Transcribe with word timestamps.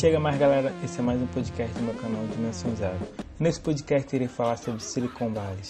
Chega 0.00 0.18
mais 0.18 0.36
galera, 0.36 0.74
esse 0.82 0.98
é 0.98 1.02
mais 1.02 1.22
um 1.22 1.26
podcast 1.28 1.72
do 1.78 1.82
meu 1.84 1.94
canal 1.94 2.26
Dimensão 2.26 2.74
Zero. 2.74 2.98
Nesse 3.38 3.60
podcast 3.60 4.14
irei 4.14 4.26
falar 4.26 4.56
sobre 4.56 4.82
Silicon 4.82 5.32
Valley, 5.32 5.62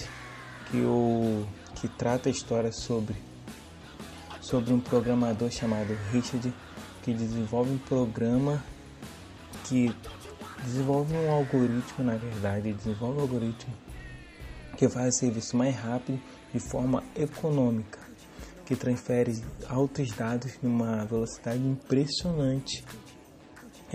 que, 0.70 0.78
o, 0.78 1.46
que 1.74 1.88
trata 1.88 2.30
a 2.30 2.32
história 2.32 2.72
sobre, 2.72 3.14
sobre 4.40 4.72
um 4.72 4.80
programador 4.80 5.50
chamado 5.50 5.94
Richard, 6.10 6.54
que 7.02 7.12
desenvolve 7.12 7.72
um 7.72 7.78
programa 7.78 8.64
que 9.64 9.94
desenvolve 10.64 11.14
um 11.14 11.30
algoritmo, 11.30 12.02
na 12.02 12.16
verdade, 12.16 12.72
desenvolve 12.72 13.18
um 13.18 13.22
algoritmo 13.22 13.74
que 14.78 14.88
faz 14.88 15.16
o 15.16 15.18
serviço 15.18 15.54
mais 15.54 15.76
rápido 15.76 16.18
de 16.50 16.60
forma 16.60 17.04
econômica, 17.14 18.00
que 18.64 18.74
transfere 18.74 19.44
altos 19.68 20.10
dados 20.12 20.54
numa 20.62 21.04
velocidade 21.04 21.62
impressionante. 21.62 22.82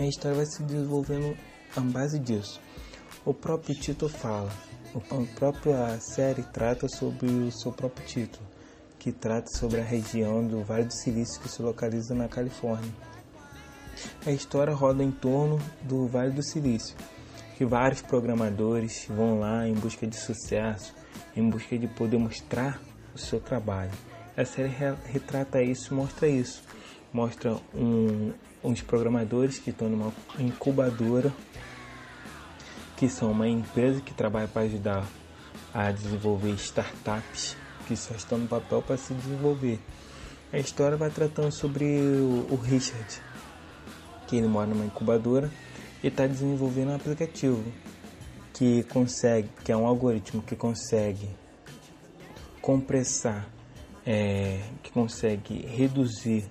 A 0.00 0.06
história 0.06 0.34
vai 0.34 0.46
se 0.46 0.62
desenvolvendo 0.62 1.36
à 1.76 1.80
base 1.82 2.18
disso. 2.18 2.58
O 3.22 3.34
próprio 3.34 3.74
título 3.74 4.10
fala, 4.10 4.50
a 4.94 5.38
própria 5.38 6.00
série 6.00 6.42
trata 6.42 6.88
sobre 6.88 7.26
o 7.26 7.52
seu 7.52 7.70
próprio 7.70 8.06
título, 8.06 8.42
que 8.98 9.12
trata 9.12 9.50
sobre 9.50 9.78
a 9.78 9.84
região 9.84 10.42
do 10.42 10.64
Vale 10.64 10.84
do 10.84 10.94
Silício 10.94 11.38
que 11.42 11.50
se 11.50 11.60
localiza 11.60 12.14
na 12.14 12.28
Califórnia. 12.28 12.90
A 14.24 14.30
história 14.30 14.72
roda 14.72 15.04
em 15.04 15.10
torno 15.10 15.60
do 15.82 16.06
Vale 16.06 16.30
do 16.30 16.42
Silício, 16.42 16.96
que 17.58 17.66
vários 17.66 18.00
programadores 18.00 19.04
vão 19.06 19.38
lá 19.38 19.68
em 19.68 19.74
busca 19.74 20.06
de 20.06 20.16
sucesso, 20.16 20.94
em 21.36 21.46
busca 21.46 21.76
de 21.76 21.86
poder 21.86 22.16
mostrar 22.16 22.80
o 23.14 23.18
seu 23.18 23.38
trabalho. 23.38 23.92
A 24.34 24.46
série 24.46 24.72
retrata 25.04 25.62
isso, 25.62 25.94
mostra 25.94 26.26
isso, 26.26 26.62
mostra 27.12 27.60
um, 27.74 28.32
uns 28.62 28.82
programadores 28.82 29.58
que 29.58 29.70
estão 29.70 29.88
numa 29.88 30.12
incubadora, 30.38 31.32
que 32.96 33.08
são 33.08 33.32
uma 33.32 33.48
empresa 33.48 34.00
que 34.00 34.12
trabalha 34.12 34.48
para 34.48 34.62
ajudar 34.62 35.06
a 35.72 35.90
desenvolver 35.90 36.50
startups 36.54 37.56
que 37.86 37.96
só 37.96 38.14
estão 38.14 38.38
no 38.38 38.46
papel 38.46 38.82
para 38.82 38.96
se 38.96 39.12
desenvolver. 39.14 39.80
A 40.52 40.58
história 40.58 40.96
vai 40.96 41.10
tratando 41.10 41.50
sobre 41.50 41.84
o, 42.50 42.56
Richard, 42.56 43.20
que 44.28 44.36
ele 44.36 44.46
mora 44.46 44.66
numa 44.68 44.84
incubadora 44.84 45.50
e 46.02 46.06
está 46.06 46.26
desenvolvendo 46.26 46.90
um 46.90 46.94
aplicativo 46.94 47.64
que 48.52 48.84
consegue, 48.84 49.48
que 49.64 49.72
é 49.72 49.76
um 49.76 49.86
algoritmo 49.86 50.42
que 50.42 50.54
consegue 50.54 51.28
compressar, 52.60 53.48
é, 54.06 54.60
que 54.82 54.92
consegue 54.92 55.66
reduzir 55.66 56.44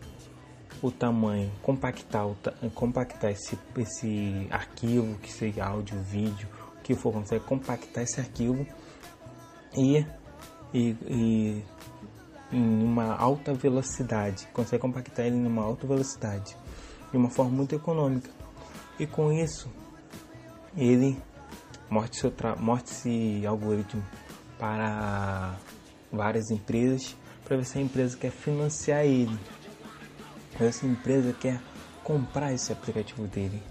o 0.81 0.91
tamanho, 0.91 1.52
compactar, 1.61 2.27
o, 2.27 2.35
compactar 2.73 3.31
esse, 3.31 3.58
esse 3.77 4.47
arquivo, 4.49 5.17
que 5.19 5.31
seja 5.31 5.66
áudio, 5.66 6.02
vídeo, 6.03 6.47
o 6.77 6.81
que 6.81 6.95
for, 6.95 7.11
consegue 7.11 7.44
compactar 7.45 8.03
esse 8.03 8.19
arquivo 8.19 8.66
e, 9.75 10.05
e, 10.73 10.95
e 11.08 11.66
em 12.52 12.83
uma 12.83 13.16
alta 13.16 13.53
velocidade, 13.53 14.47
consegue 14.53 14.81
compactar 14.81 15.25
ele 15.25 15.36
em 15.36 15.45
uma 15.45 15.63
alta 15.63 15.86
velocidade, 15.86 16.55
de 17.11 17.17
uma 17.17 17.30
forma 17.30 17.52
muito 17.52 17.75
econômica. 17.75 18.30
E 18.99 19.05
com 19.05 19.31
isso, 19.31 19.69
ele 20.75 21.17
morte, 21.89 22.17
seu 22.17 22.33
morte 22.58 22.91
esse 22.91 23.45
algoritmo 23.45 24.03
para 24.58 25.55
várias 26.11 26.49
empresas 26.52 27.16
para 27.49 27.58
ver 27.58 27.66
se 27.66 27.80
a 27.80 27.81
empresa 27.81 28.16
quer 28.16 28.31
financiar 28.31 29.03
ele. 29.05 29.38
Essa 30.59 30.85
empresa 30.85 31.33
quer 31.33 31.61
comprar 32.03 32.53
esse 32.53 32.71
aplicativo 32.71 33.27
dele. 33.27 33.61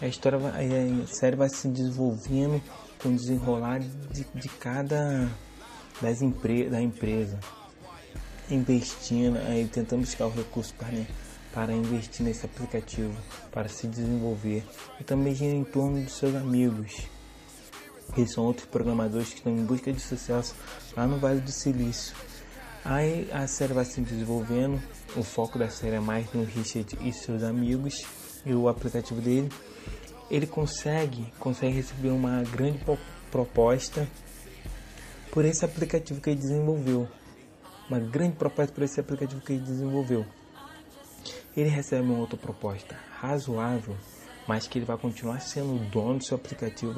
A 0.00 0.06
história 0.06 0.38
a 0.38 1.06
série 1.06 1.36
vai 1.36 1.48
se 1.48 1.68
desenvolvendo 1.68 2.62
com 3.02 3.08
o 3.08 3.16
desenrolar 3.16 3.80
de, 3.80 4.26
de 4.34 4.48
cada 4.48 5.28
das 6.00 6.20
empre, 6.20 6.68
da 6.68 6.80
empresa 6.80 7.38
investindo 8.50 9.38
aí 9.38 9.66
tentando 9.66 10.00
buscar 10.00 10.26
o 10.26 10.30
recurso 10.30 10.74
para 10.74 10.88
para 11.52 11.72
investir 11.72 12.22
nesse 12.22 12.44
aplicativo, 12.44 13.16
para 13.50 13.66
se 13.66 13.86
desenvolver 13.86 14.62
e 15.00 15.04
também 15.04 15.34
gira 15.34 15.54
em 15.54 15.64
torno 15.64 16.02
dos 16.02 16.12
seus 16.12 16.34
amigos. 16.34 17.08
Eles 18.14 18.30
são 18.30 18.44
outros 18.44 18.66
programadores 18.66 19.30
que 19.30 19.36
estão 19.36 19.50
em 19.50 19.64
busca 19.64 19.90
de 19.90 19.98
sucesso 19.98 20.54
lá 20.94 21.06
no 21.06 21.18
Vale 21.18 21.40
do 21.40 21.50
Silício. 21.50 22.14
Aí 22.88 23.28
a 23.32 23.46
série 23.46 23.72
vai 23.72 23.84
se 23.84 24.00
desenvolvendo, 24.00 24.80
o 25.16 25.22
foco 25.22 25.58
da 25.58 25.68
série 25.68 25.96
é 25.96 26.00
mais 26.00 26.32
no 26.32 26.44
Richard 26.44 26.96
e 27.00 27.12
seus 27.12 27.42
amigos 27.42 28.04
e 28.44 28.54
o 28.54 28.68
aplicativo 28.68 29.20
dele. 29.20 29.50
Ele 30.30 30.46
consegue, 30.46 31.32
consegue 31.38 31.74
receber 31.74 32.10
uma 32.10 32.42
grande 32.42 32.80
proposta 33.30 34.08
por 35.30 35.44
esse 35.44 35.64
aplicativo 35.64 36.20
que 36.20 36.30
ele 36.30 36.40
desenvolveu. 36.40 37.08
Uma 37.88 37.98
grande 37.98 38.36
proposta 38.36 38.72
por 38.72 38.84
esse 38.84 38.98
aplicativo 39.00 39.40
que 39.40 39.52
ele 39.52 39.62
desenvolveu 39.62 40.24
ele 41.56 41.70
recebe 41.70 42.02
uma 42.02 42.18
outra 42.18 42.36
proposta 42.36 42.96
razoável, 43.18 43.96
mas 44.46 44.68
que 44.68 44.78
ele 44.78 44.84
vai 44.84 44.98
continuar 44.98 45.40
sendo 45.40 45.74
o 45.74 45.78
dono 45.78 46.18
do 46.18 46.24
seu 46.24 46.36
aplicativo 46.36 46.92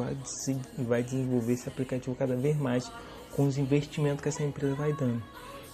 e 0.76 0.82
vai 0.82 1.02
desenvolver 1.02 1.52
esse 1.52 1.68
aplicativo 1.68 2.16
cada 2.16 2.36
vez 2.36 2.56
mais 2.56 2.90
com 3.34 3.46
os 3.46 3.56
investimentos 3.56 4.20
que 4.20 4.28
essa 4.28 4.42
empresa 4.42 4.74
vai 4.74 4.92
dando. 4.92 5.22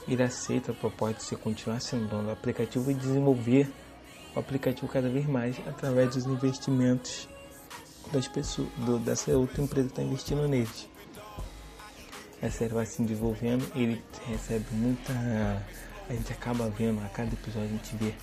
Ele 0.06 0.22
aceita 0.22 0.72
a 0.72 0.74
proposta 0.74 1.14
de 1.14 1.22
você 1.24 1.36
continuar 1.36 1.80
sendo 1.80 2.08
dono 2.08 2.24
do 2.24 2.30
aplicativo 2.30 2.90
e 2.90 2.94
desenvolver 2.94 3.72
o 4.34 4.38
aplicativo 4.38 4.88
cada 4.88 5.08
vez 5.08 5.26
mais 5.26 5.56
através 5.66 6.14
dos 6.14 6.26
investimentos 6.26 7.28
das 8.12 8.28
pessoas, 8.28 8.68
do, 8.78 8.98
dessa 8.98 9.30
outra 9.36 9.62
empresa 9.62 9.88
que 9.88 9.92
está 9.92 10.02
investindo 10.02 10.46
neles. 10.46 10.88
A 12.42 12.50
série 12.50 12.74
vai 12.74 12.84
se 12.84 13.02
desenvolvendo, 13.02 13.66
ele 13.74 14.02
recebe 14.26 14.66
muita. 14.72 15.12
A 16.08 16.12
gente 16.12 16.30
acaba 16.32 16.68
vendo 16.68 17.00
a 17.02 17.08
cada 17.08 17.32
episódio, 17.32 17.68
a 17.68 17.72
gente 17.72 17.96
vê 17.96 18.14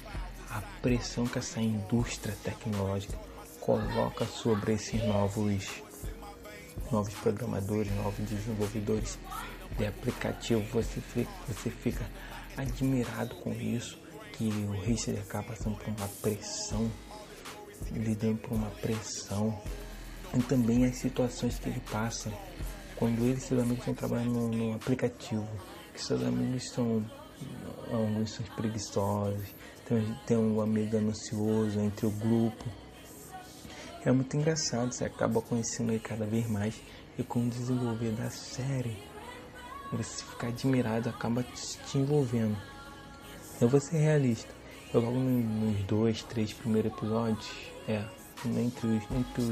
a 0.52 0.62
pressão 0.82 1.26
que 1.26 1.40
essa 1.40 1.60
indústria 1.60 2.36
tecnológica 2.44 3.18
coloca 3.60 4.26
sobre 4.26 4.74
esses 4.74 5.04
novos 5.04 5.82
novos 6.92 7.14
programadores, 7.16 7.92
novos 7.96 8.30
desenvolvedores 8.30 9.18
de 9.78 9.86
aplicativo, 9.86 10.62
você 10.72 11.02
fica, 11.02 11.32
você 11.48 11.70
fica 11.70 12.06
admirado 12.58 13.36
com 13.36 13.52
isso, 13.54 14.00
que 14.34 14.46
o 14.46 14.72
Richard 14.82 15.20
acaba 15.20 15.50
passando 15.50 15.78
por 15.78 15.88
uma 15.88 16.08
pressão, 16.22 16.92
lidando 17.92 18.38
por 18.38 18.54
uma 18.54 18.70
pressão, 18.70 19.60
e 20.34 20.42
também 20.44 20.86
as 20.86 20.98
situações 20.98 21.60
que 21.60 21.70
ele 21.70 21.82
passa 21.92 22.32
quando 22.96 23.24
ele 23.24 23.34
e 23.34 23.40
seus 23.40 23.60
amigos 23.60 23.80
estão 23.80 23.94
trabalhando 23.94 24.32
no, 24.32 24.48
no 24.50 24.76
aplicativo, 24.76 25.48
que 25.94 26.02
seus 26.02 26.24
amigos 26.24 26.70
são 26.72 27.04
alguns 27.92 28.32
são 28.32 28.46
preguiçosos, 28.56 29.48
tem, 29.86 30.18
tem 30.26 30.38
um 30.38 30.62
amigo 30.62 30.98
anuncioso 30.98 31.80
entre 31.80 32.06
o 32.06 32.12
grupo. 32.12 32.66
É 34.06 34.12
muito 34.12 34.36
engraçado, 34.36 34.92
você 34.92 35.06
acaba 35.06 35.42
conhecendo 35.42 35.92
ele 35.92 36.00
cada 36.00 36.26
vez 36.26 36.48
mais 36.48 36.76
e 37.18 37.24
com 37.24 37.46
o 37.46 37.50
desenvolver 37.50 38.12
da 38.12 38.30
série, 38.30 38.98
você 39.92 40.24
fica 40.24 40.48
admirado, 40.48 41.10
acaba 41.10 41.44
te 41.44 41.98
envolvendo. 41.98 42.58
Eu 43.60 43.68
vou 43.68 43.80
ser 43.80 43.98
realista. 43.98 44.52
Eu 44.94 45.02
logo 45.02 45.18
nos 45.18 45.84
dois, 45.84 46.24
três 46.24 46.52
primeiros 46.54 46.92
episódios, 46.92 47.50
é, 47.88 48.04
entre, 48.46 48.88
os, 48.88 49.04
entre 49.12 49.44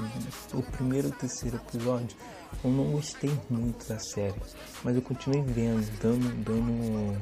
o, 0.53 0.59
o 0.59 0.63
primeiro 0.63 1.07
e 1.07 1.11
o 1.11 1.13
terceiro 1.13 1.57
episódio, 1.57 2.17
eu 2.63 2.72
não 2.72 2.91
gostei 2.91 3.31
muito 3.50 3.88
da 3.88 4.00
série. 4.00 4.35
Mas 4.83 4.95
eu 4.95 5.01
continuei 5.01 5.41
vendo, 5.41 5.88
dando, 6.01 6.44
dando 6.44 7.21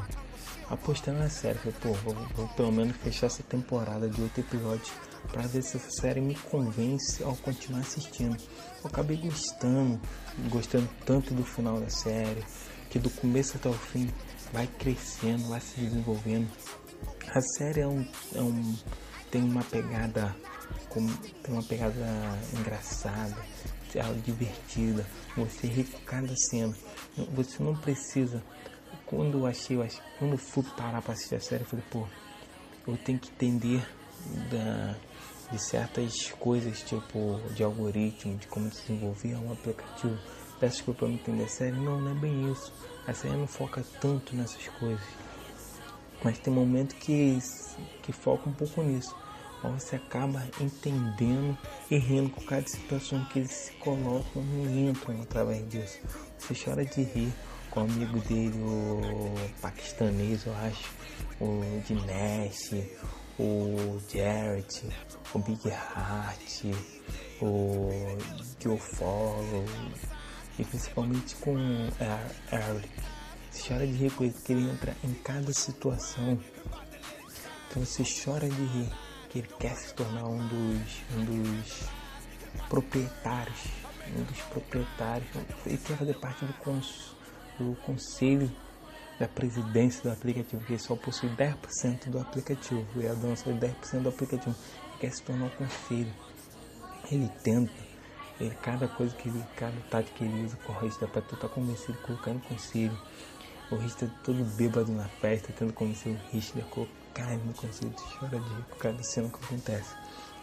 apostando 0.70 1.20
na 1.20 1.30
série. 1.30 1.60
Falei, 1.60 1.76
pô, 1.82 1.94
vou, 1.94 2.16
vou, 2.36 2.48
pelo 2.50 2.72
menos 2.72 2.96
fechar 2.98 3.28
essa 3.28 3.44
temporada 3.44 4.10
de 4.10 4.22
oito 4.22 4.40
episódios 4.40 4.92
para 5.32 5.42
ver 5.44 5.62
se 5.62 5.78
essa 5.78 5.92
série 5.92 6.22
me 6.22 6.36
convence 6.36 7.24
ao 7.24 7.36
continuar 7.36 7.82
assistindo. 7.82 8.38
Eu 8.84 8.88
acabei 8.88 9.18
gostando, 9.18 10.00
gostando 10.50 10.88
tanto 11.06 11.34
do 11.34 11.44
final 11.44 11.80
da 11.80 11.90
série, 11.90 12.44
que 12.90 13.00
do 13.00 13.10
começo 13.10 13.58
até 13.58 13.70
o 13.70 13.74
fim 13.74 14.10
vai 14.52 14.68
crescendo, 14.68 15.48
vai 15.50 15.62
se 15.62 15.80
desenvolvendo. 15.80 16.50
A 17.34 17.42
série 17.42 17.82
é 17.82 17.88
um, 17.88 18.08
é 18.34 18.42
um 18.42 18.76
tem 19.30 19.44
uma 19.44 19.64
pegada 19.64 20.36
como, 20.90 21.16
tem 21.18 21.54
uma 21.54 21.64
pegada 21.64 22.40
engraçada, 22.58 23.36
é 23.96 24.14
divertida, 24.24 25.06
você 25.36 25.68
ri 25.68 25.84
com 25.84 26.00
cada 26.00 26.34
cena. 26.36 26.74
Você 27.34 27.64
não 27.64 27.76
precisa 27.76 28.44
quando 29.08 29.40
eu 29.40 29.46
achei, 29.46 29.78
eu 29.78 29.82
achei, 29.82 30.02
quando 30.20 30.34
eu 30.34 30.38
fui 30.38 30.64
parar 30.76 31.02
para 31.02 31.14
assistir 31.14 31.36
a 31.36 31.40
série, 31.40 31.64
eu 31.64 31.68
falei, 31.68 31.86
pô, 31.90 32.06
eu 32.86 32.98
tenho 32.98 33.18
que 33.18 33.30
entender 33.32 33.88
da, 34.52 34.96
de 35.52 35.60
certas 35.64 36.32
coisas, 36.32 36.82
tipo 36.82 37.40
de 37.56 37.64
algoritmo, 37.64 38.38
de 38.38 38.48
como 38.48 38.70
desenvolver 38.70 39.36
um 39.36 39.52
aplicativo. 39.52 40.18
Dessas 40.60 40.82
coisas 40.82 41.00
para 41.00 41.08
me 41.08 41.16
entender 41.16 41.44
a 41.44 41.48
série, 41.48 41.76
não, 41.76 42.00
não 42.00 42.12
é 42.12 42.16
bem 42.16 42.52
isso. 42.52 42.74
A 43.06 43.14
série 43.14 43.36
não 43.36 43.48
foca 43.48 43.84
tanto 44.02 44.36
nessas 44.36 44.68
coisas. 44.80 45.06
Mas 46.24 46.40
tem 46.40 46.54
momento 46.54 46.96
que, 46.96 47.38
que 48.02 48.12
foca 48.12 48.50
um 48.50 48.54
pouco 48.54 48.82
nisso. 48.82 49.16
mas 49.64 49.84
você 49.84 49.98
acaba 49.98 50.44
entendendo 50.60 51.58
e 51.92 51.98
rindo 51.98 52.30
com 52.32 52.42
cada 52.42 52.68
situação 52.68 53.24
que 53.26 53.40
eles 53.40 53.52
se 53.52 53.72
colocam 53.74 54.44
e 54.66 54.90
entram 54.90 55.22
através 55.22 55.68
disso. 55.70 56.00
Você 56.40 56.56
chora 56.56 56.84
de 56.84 57.04
rir 57.04 57.34
com 57.70 57.82
o 57.82 57.84
amigo 57.84 58.20
dele, 58.22 58.58
o 58.60 59.34
paquistanês, 59.62 60.46
eu 60.46 60.56
acho, 60.56 60.92
o 61.40 61.62
Dinesh, 61.86 62.74
o 63.38 64.00
Jarrett, 64.10 64.88
o 65.34 65.40
Big 65.40 65.68
Heart, 65.70 66.64
o 67.42 68.78
Follow, 68.78 69.66
e 70.60 70.64
principalmente 70.64 71.36
com 71.36 71.58
Eric. 72.52 72.90
Você 73.52 73.70
chora 73.70 73.88
de 73.88 73.94
rir 73.94 74.12
com 74.12 74.24
ele, 74.24 74.34
que 74.34 74.54
ele 74.54 74.70
entra 74.70 74.96
em 75.04 75.14
cada 75.16 75.54
situação. 75.54 76.40
Então 77.70 77.86
você 77.86 78.04
chora 78.04 78.48
de 78.48 78.66
rir 78.66 78.90
que 79.30 79.40
ele 79.40 79.50
quer 79.60 79.76
se 79.76 79.94
tornar 79.94 80.26
um 80.26 80.48
dos, 80.48 81.02
um 81.16 81.26
dos 81.26 81.90
proprietários, 82.70 83.60
um 84.16 84.24
dos 84.24 84.40
proprietários, 84.42 85.30
ele 85.66 85.78
quer 85.78 85.98
fazer 85.98 86.14
parte 86.20 86.46
do, 86.46 86.54
cons, 86.54 87.16
do 87.60 87.76
conselho 87.86 88.52
da 89.20 89.28
presidência 89.28 90.04
do 90.04 90.12
aplicativo, 90.12 90.64
que 90.64 90.78
só 90.78 90.96
possui 90.96 91.30
10% 91.30 92.10
do 92.10 92.20
aplicativo, 92.20 92.86
e 92.96 93.08
a 93.08 93.14
dona 93.14 93.36
só 93.36 93.50
10% 93.50 94.02
do 94.02 94.10
aplicativo, 94.10 94.56
ele 94.56 95.00
quer 95.00 95.12
se 95.12 95.24
tornar 95.24 95.46
um 95.46 95.50
conselho. 95.50 96.14
Ele 97.12 97.30
tenta, 97.44 97.74
ele, 98.40 98.56
cada 98.62 98.88
coisa 98.88 99.16
que 99.16 99.30
ele, 99.30 99.44
cada 99.56 99.80
tática 99.90 100.18
que 100.18 100.24
ele 100.24 100.46
usa 100.46 100.58
Rista 100.82 101.08
para 101.08 101.22
tentar 101.22 101.50
convencer 101.50 101.90
ele 101.90 101.98
colocar 102.00 102.34
no 102.34 102.40
conselho. 102.42 102.98
O 103.72 103.76
Rista 103.76 104.10
todo 104.24 104.44
bêbado 104.56 104.92
na 104.92 105.06
festa, 105.06 105.48
tentando 105.48 105.74
convencer 105.74 106.14
o 106.14 106.36
Rista 106.36 106.60
a 106.60 106.64
colocar 106.64 107.08
carne 107.18 107.42
no 107.44 107.54
conselho, 107.54 107.94
chora 108.20 108.40
de 108.40 108.50
rir 108.54 108.64
por 108.70 108.78
cada 108.78 109.04
cena 109.04 109.28
que 109.30 109.44
acontece. 109.44 109.96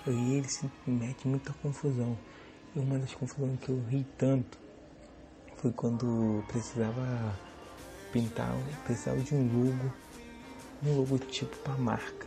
E 0.08 0.35
ele 0.35 0.49
se 0.49 0.69
mete 0.87 1.29
muita 1.29 1.52
confusão. 1.62 2.19
E 2.75 2.79
uma 2.81 2.99
das 2.99 3.14
confusões 3.14 3.61
que 3.61 3.69
eu 3.69 3.81
ri 3.88 4.05
tanto 4.19 4.58
foi 5.56 5.70
quando 5.70 6.44
precisava 6.49 7.38
pintar, 8.12 8.52
precisava 8.85 9.20
de 9.20 9.35
um 9.35 9.47
logo, 9.47 9.94
um 10.82 10.97
logotipo 10.97 11.56
para 11.58 11.75
marca, 11.75 12.26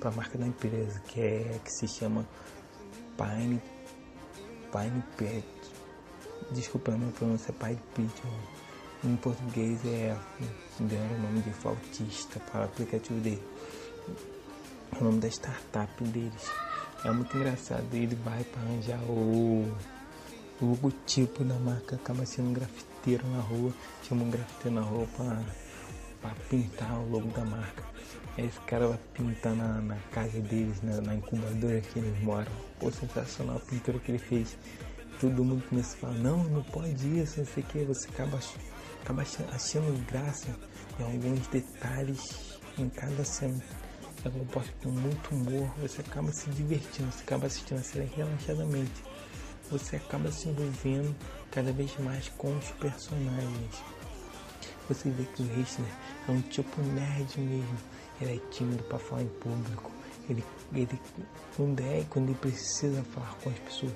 para 0.00 0.10
marca 0.10 0.38
da 0.38 0.46
empresa, 0.46 0.98
que 1.00 1.20
é 1.20 1.60
que 1.62 1.70
se 1.70 1.86
chama 1.86 2.26
Pine 3.16 3.60
Pine 4.72 5.02
Pet. 5.16 5.46
Desculpa 6.50 6.92
a 6.92 6.96
minha 6.96 7.12
pronúncia 7.12 7.52
é 7.52 7.64
Pine 7.64 7.80
Pet. 7.94 8.22
Em 9.04 9.16
português 9.16 9.84
é 9.84 10.16
deram 10.80 11.16
o 11.16 11.18
nome 11.20 11.42
de 11.42 11.50
Flautista 11.52 12.40
para 12.40 12.62
o 12.62 12.64
aplicativo 12.64 13.20
dele 13.20 13.42
o 15.00 15.04
nome 15.04 15.20
da 15.20 15.28
startup 15.28 16.04
deles. 16.04 16.50
É 17.04 17.10
muito 17.10 17.36
engraçado. 17.36 17.86
Ele 17.92 18.14
vai 18.16 18.44
para 18.44 18.62
arranjar 18.62 19.00
o, 19.02 19.74
logotipo 20.60 21.42
da 21.42 21.54
marca, 21.56 21.96
acaba 21.96 22.24
sendo 22.24 22.50
um 22.50 22.52
grafiteiro 22.52 23.26
na 23.28 23.40
rua. 23.40 23.72
Chama 24.04 24.24
um 24.24 24.30
grafiteiro 24.30 24.76
na 24.76 24.82
rua 24.82 25.06
para 26.20 26.34
pintar 26.48 26.92
o 27.00 27.10
logo 27.10 27.28
da 27.28 27.44
marca. 27.44 27.82
Esse 28.38 28.60
cara 28.60 28.88
vai 28.88 28.98
pintar 29.12 29.54
na, 29.54 29.80
na 29.80 29.96
casa 30.10 30.40
deles, 30.40 30.80
na, 30.82 31.00
na, 31.00 31.14
incubadora 31.14 31.80
que 31.80 31.98
eles 31.98 32.22
moram. 32.22 32.52
Pô, 32.82 32.90
sensacional 32.90 33.58
a 33.58 33.60
pintura 33.60 33.98
que 34.00 34.10
ele 34.10 34.18
fez. 34.18 34.58
Todo 35.20 35.44
mundo 35.44 35.62
começa 35.68 35.94
a 35.94 36.00
falar, 36.00 36.14
não, 36.14 36.42
não 36.42 36.64
pode 36.64 37.20
isso, 37.20 37.38
não 37.38 37.46
sei 37.46 37.62
o 37.62 37.66
que. 37.66 37.84
Você 37.84 38.08
acaba, 38.08 38.40
acaba 39.02 39.22
achando 39.22 40.06
graça 40.06 40.48
em 40.98 41.04
alguns 41.04 41.46
detalhes 41.46 42.58
em 42.76 42.88
cada 42.88 43.24
cena 43.24 43.62
é 44.24 44.30
composta 44.30 44.72
com 44.82 44.90
muito 44.90 45.34
humor, 45.34 45.68
você 45.80 46.00
acaba 46.00 46.30
se 46.30 46.48
divertindo, 46.50 47.10
você 47.10 47.22
acaba 47.24 47.46
assistindo 47.46 47.78
a 47.78 47.82
série 47.82 48.06
relaxadamente. 48.14 49.02
Você 49.68 49.96
acaba 49.96 50.30
se 50.30 50.48
envolvendo 50.48 51.14
cada 51.50 51.72
vez 51.72 51.96
mais 51.98 52.28
com 52.36 52.56
os 52.56 52.70
personagens. 52.72 53.82
Você 54.88 55.10
vê 55.10 55.24
que 55.24 55.42
o 55.42 55.46
Hitler 55.46 55.90
é 56.28 56.30
um 56.30 56.40
tipo 56.42 56.80
nerd 56.82 57.40
mesmo. 57.40 57.78
Ele 58.20 58.36
é 58.36 58.50
tímido 58.50 58.84
para 58.84 58.98
falar 58.98 59.22
em 59.22 59.28
público. 59.28 59.90
Ele, 60.28 60.44
ele 60.72 61.00
quando, 61.56 61.80
é, 61.80 62.04
quando 62.08 62.28
ele 62.28 62.38
precisa 62.38 63.02
falar 63.02 63.34
com 63.42 63.50
as 63.50 63.58
pessoas, 63.58 63.92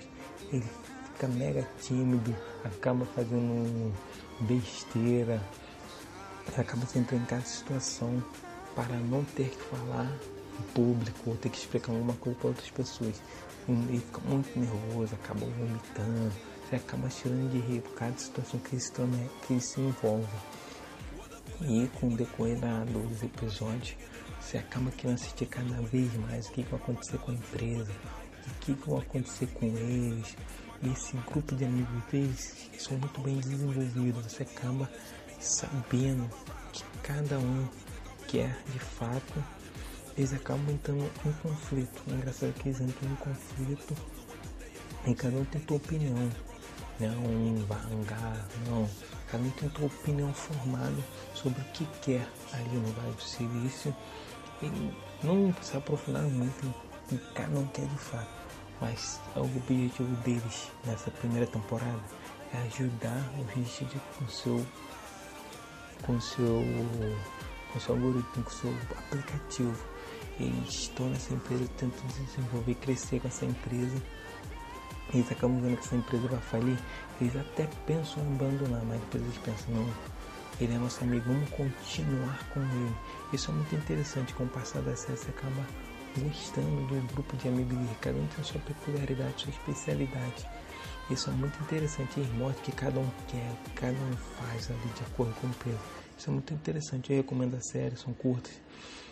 ele 0.52 0.64
fica 1.12 1.28
mega 1.28 1.68
tímido, 1.80 2.34
acaba 2.64 3.06
fazendo 3.06 3.92
besteira, 4.40 5.40
acaba 6.56 6.86
se 6.86 6.98
entrando 6.98 7.22
em 7.22 7.26
cada 7.26 7.42
situação 7.42 8.22
para 8.74 8.96
não 8.96 9.24
ter 9.24 9.48
que 9.48 9.62
falar 9.64 10.12
em 10.58 10.62
público 10.74 11.30
ou 11.30 11.36
ter 11.36 11.48
que 11.48 11.58
explicar 11.58 11.92
alguma 11.92 12.14
coisa 12.14 12.38
para 12.38 12.48
outras 12.48 12.70
pessoas. 12.70 13.22
Ele 13.68 14.00
fica 14.00 14.20
muito 14.20 14.58
nervoso, 14.58 15.14
acaba 15.14 15.40
vomitando, 15.40 16.32
você 16.68 16.76
acaba 16.76 17.08
tirando 17.08 17.50
de 17.50 17.58
rir 17.58 17.80
por 17.80 17.94
cada 17.94 18.16
situação 18.18 18.60
que 18.60 18.74
ele 18.74 18.80
se, 18.80 18.92
que 18.92 19.52
ele 19.52 19.60
se 19.60 19.80
envolve. 19.80 20.26
E 21.62 21.88
com 21.98 22.08
o 22.08 22.16
decorrer 22.16 22.58
dos 22.86 23.22
episódios, 23.22 23.96
você 24.40 24.58
acaba 24.58 24.90
querendo 24.90 25.16
assistir 25.16 25.46
cada 25.46 25.80
vez 25.82 26.12
mais 26.14 26.46
o 26.46 26.52
que, 26.52 26.62
que 26.62 26.70
vai 26.70 26.80
acontecer 26.80 27.18
com 27.18 27.30
a 27.30 27.34
empresa, 27.34 27.92
o 28.46 28.54
que, 28.60 28.74
que 28.74 28.90
vai 28.90 29.00
acontecer 29.00 29.46
com 29.48 29.66
eles. 29.66 30.36
E 30.82 30.88
esse 30.88 31.16
grupo 31.16 31.54
de 31.54 31.64
amigos 31.64 32.04
deles 32.10 32.70
são 32.78 32.98
muito 32.98 33.20
bem 33.20 33.38
desenvolvidos, 33.38 34.32
você 34.32 34.42
acaba 34.42 34.90
sabendo 35.40 36.28
que 36.72 36.84
cada 37.02 37.38
um 37.38 37.68
quer 38.28 38.62
de 38.72 38.78
fato, 38.78 39.44
eles 40.16 40.32
acabam 40.32 40.70
entrando 40.70 41.10
em 41.24 41.32
conflito. 41.32 42.02
É 42.08 42.12
engraçado 42.12 42.52
que 42.54 42.68
eles 42.68 42.80
entram 42.80 43.10
em 43.10 43.16
conflito 43.16 43.94
e 45.06 45.14
cada 45.14 45.36
um 45.36 45.44
tem 45.44 45.62
sua 45.66 45.76
opinião. 45.76 46.30
Não 46.98 47.08
né? 47.08 47.16
um 47.18 47.64
barrangar, 47.66 48.48
não. 48.66 48.88
Cada 49.30 49.42
um 49.42 49.50
tem 49.50 49.70
sua 49.70 49.86
opinião 49.86 50.32
formada 50.32 50.96
sobre 51.34 51.60
o 51.60 51.64
que 51.66 51.86
quer 52.02 52.26
ali 52.52 52.76
no 52.76 52.90
Vale 52.92 53.12
do 53.12 53.22
Silício. 53.22 53.94
Não 55.22 55.54
se 55.62 55.76
aprofundar 55.76 56.22
muito 56.22 56.66
em 57.12 57.16
que 57.16 57.32
cada 57.32 57.58
um 57.58 57.66
quer 57.68 57.86
de 57.86 57.98
fato. 57.98 58.28
Mas 58.80 59.20
o 59.34 59.40
objetivo 59.40 60.14
deles 60.22 60.70
nessa 60.84 61.10
primeira 61.10 61.46
temporada 61.46 62.00
é 62.52 62.58
ajudar 62.66 63.24
o 63.38 63.44
Richard 63.54 64.00
com 64.18 64.28
seu 64.28 64.66
com 66.02 66.20
seu 66.20 66.62
com 67.72 67.80
seu 67.80 67.94
algoritmo, 67.94 68.44
com 68.44 68.50
seu 68.50 68.74
aplicativo. 68.98 69.76
Eles 70.38 70.68
estão 70.68 71.08
nessa 71.08 71.32
empresa, 71.32 71.66
tentam 71.78 72.06
desenvolver, 72.08 72.74
crescer 72.76 73.20
com 73.20 73.28
essa 73.28 73.46
empresa. 73.46 73.96
Eles 75.12 75.30
acabam 75.30 75.60
vendo 75.60 75.76
que 75.76 75.84
essa 75.84 75.96
empresa 75.96 76.28
vai 76.28 76.40
falir. 76.40 76.78
Eles 77.20 77.36
até 77.36 77.68
pensam 77.86 78.22
em 78.22 78.34
abandonar, 78.34 78.84
mas 78.84 79.00
depois 79.00 79.22
eles 79.22 79.38
pensam, 79.38 79.74
não, 79.74 79.88
ele 80.60 80.74
é 80.74 80.78
nosso 80.78 81.02
amigo, 81.04 81.24
vamos 81.26 81.48
continuar 81.50 82.38
com 82.52 82.60
ele. 82.60 82.94
Isso 83.32 83.50
é 83.50 83.54
muito 83.54 83.74
interessante, 83.74 84.32
com 84.34 84.44
o 84.44 84.48
passar 84.48 84.80
da 84.82 84.96
série 84.96 85.18
você 85.18 85.30
acaba 85.30 85.66
gostando 86.16 86.86
do 86.86 87.12
grupo 87.12 87.36
de 87.36 87.48
amigos 87.48 87.76
dele. 87.76 87.96
Cada 88.00 88.18
um 88.18 88.26
tem 88.28 88.44
sua 88.44 88.60
peculiaridade, 88.60 89.42
sua 89.42 89.50
especialidade. 89.50 90.48
Isso 91.10 91.30
é 91.30 91.32
muito 91.34 91.60
interessante, 91.62 92.20
mostra 92.36 92.64
que 92.64 92.72
cada 92.72 92.98
um 92.98 93.08
quer, 93.28 93.54
cada 93.74 93.98
um 93.98 94.16
faz 94.16 94.70
ali 94.70 94.92
de 94.94 95.02
acordo 95.02 95.34
com 95.40 95.46
o 95.46 95.50
empresa. 95.50 95.78
Isso 96.18 96.30
é 96.30 96.32
muito 96.32 96.54
interessante. 96.54 97.12
Eu 97.12 97.18
recomendo 97.18 97.54
a 97.54 97.60
série, 97.60 97.96
são 97.96 98.12
curtas. 98.14 98.52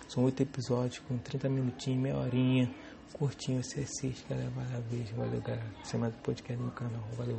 São 0.09 0.25
oito 0.25 0.43
episódios 0.43 0.99
com 1.07 1.19
30 1.19 1.49
minutinhos, 1.49 2.01
meia 2.01 2.17
horinha. 2.17 2.75
Curtinho, 3.13 3.63
você 3.63 3.81
assiste, 3.81 4.25
galera. 4.29 4.51
Beijo, 4.91 5.15
valeu, 5.15 5.41
galera. 5.41 5.67
Mais 5.95 6.15
um 6.15 6.19
podcast 6.19 6.63
no 6.63 6.71
canal. 6.73 7.05
Valeu. 7.17 7.39